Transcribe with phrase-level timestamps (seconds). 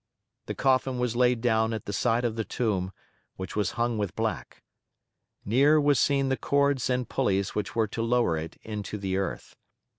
[0.47, 2.91] The coffin was laid down at the side of the tomb,
[3.35, 4.63] which was hung with black.
[5.45, 9.55] Near were seen the cords and pulleys which were to lower it into the earth.